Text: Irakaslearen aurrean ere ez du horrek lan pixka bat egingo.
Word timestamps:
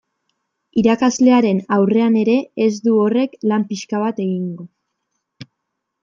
Irakaslearen 0.81 1.59
aurrean 1.75 2.17
ere 2.21 2.37
ez 2.67 2.69
du 2.87 2.93
horrek 3.01 3.35
lan 3.51 3.67
pixka 3.73 4.01
bat 4.05 4.23
egingo. 4.25 4.67